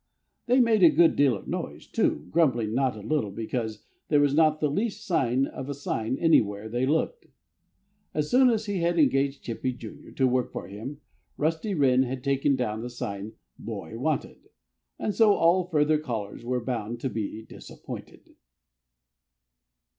[0.47, 4.33] They made a good deal of noise, too, grumbling not a little because there was
[4.33, 7.27] not the least sign of a sign anywhere they looked.
[8.11, 11.01] As soon as he had engaged Chippy, Jr., to work for him,
[11.37, 14.49] Rusty Wren had taken down the sign, "Boy Wanted."
[14.97, 18.37] And so all further callers were bound to be disappointed.